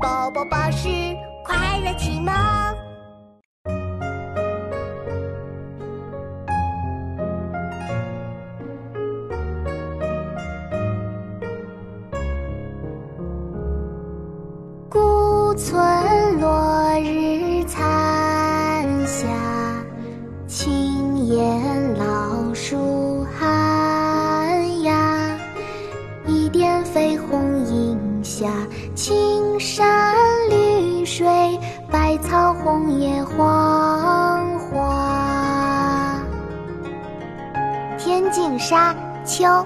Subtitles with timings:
[0.00, 0.88] 宝宝巴士
[1.44, 2.32] 快乐启蒙。
[14.88, 19.26] 孤村落日残霞，
[20.46, 25.36] 青烟老树寒鸦。
[26.26, 28.46] 一点绯红映下
[32.68, 36.20] 红叶黄花。
[37.96, 38.92] 天净沙·
[39.24, 39.46] 秋·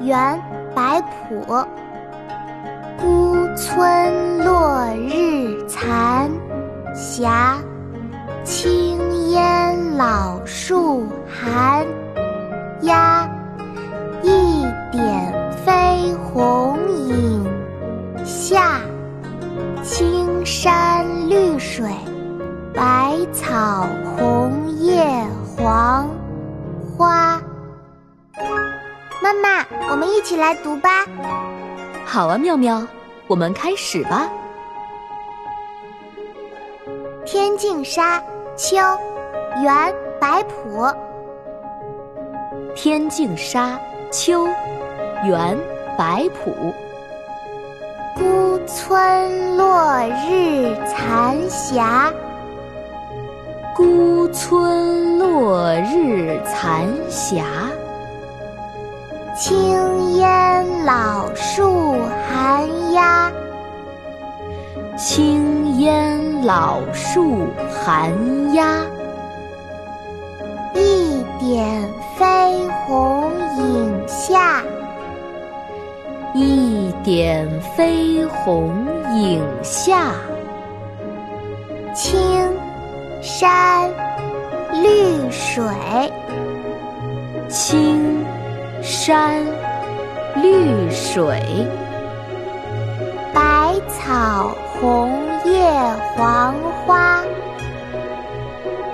[0.00, 0.42] 元·
[0.74, 1.66] 白朴。
[2.96, 6.30] 孤村落日残
[6.94, 7.58] 霞，
[8.44, 11.86] 青烟老树寒
[12.80, 13.17] 鸦。
[22.78, 25.02] 百草红叶
[25.56, 26.08] 黄
[26.96, 27.42] 花。
[29.20, 30.88] 妈妈，我们一起来读吧。
[32.06, 32.86] 好啊，妙妙，
[33.26, 34.28] 我们开始吧。
[37.26, 38.20] 天净沙·
[38.56, 38.76] 秋·
[39.60, 40.94] 元·白朴。
[42.76, 43.70] 天净沙·
[44.12, 44.46] 秋·
[45.26, 45.58] 元·
[45.98, 46.72] 白朴。
[48.14, 52.12] 孤村落日残霞，
[53.78, 57.44] 孤村落日残霞。
[59.36, 61.94] 青烟老树
[62.28, 63.30] 寒鸦，
[64.96, 68.12] 青烟老树寒
[68.52, 68.82] 鸦。
[70.74, 72.26] 一点飞
[72.84, 74.60] 红影下，
[76.34, 78.74] 一点飞红
[79.14, 80.10] 影下。
[81.94, 82.18] 青
[83.20, 83.90] 山
[84.82, 85.64] 绿水，
[87.48, 88.24] 青
[88.80, 89.44] 山
[90.36, 91.42] 绿水，
[93.34, 95.10] 百草红
[95.44, 95.68] 叶
[96.14, 96.54] 黄
[96.86, 97.22] 花，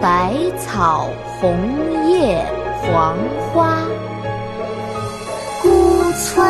[0.00, 1.08] 百草
[1.40, 1.56] 红
[2.10, 2.44] 叶
[2.82, 3.16] 黄
[3.52, 3.78] 花。
[5.62, 6.46] 孤村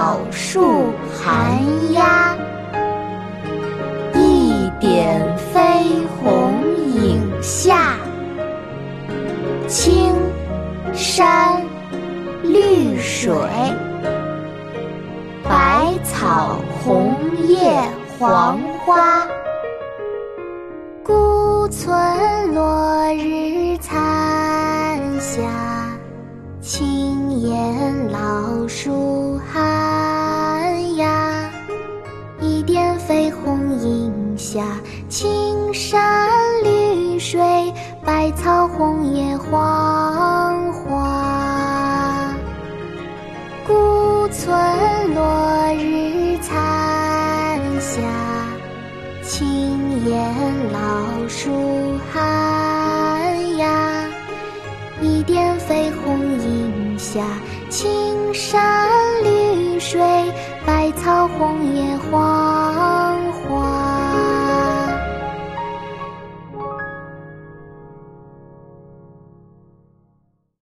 [0.00, 1.60] 老树寒
[1.92, 2.34] 鸦。
[4.14, 5.60] 一点飞
[6.16, 6.54] 红
[6.94, 7.98] 影下，
[9.68, 10.14] 青
[10.94, 11.62] 山
[12.42, 13.30] 绿水，
[15.44, 17.14] 百草红
[17.46, 17.70] 叶
[18.18, 19.26] 黄花。
[21.04, 25.42] 孤村落日残霞，
[26.62, 28.90] 青烟老树
[35.90, 37.74] 山绿水，
[38.04, 42.32] 百草红叶黄花。
[43.66, 44.54] 古村
[45.12, 48.00] 落日残霞，
[49.24, 50.32] 青烟
[50.70, 54.04] 老树寒鸦。
[55.02, 57.20] 一点绯红映下，
[57.68, 58.88] 青山
[59.24, 60.00] 绿水，
[60.64, 63.79] 百草红叶黄花。